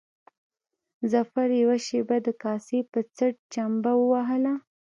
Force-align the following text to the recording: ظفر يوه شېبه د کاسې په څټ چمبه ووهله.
ظفر 1.11 1.47
يوه 1.63 1.77
شېبه 1.85 2.17
د 2.25 2.27
کاسې 2.43 2.79
په 2.91 2.99
څټ 3.15 3.35
چمبه 3.53 3.91
ووهله. 3.97 4.53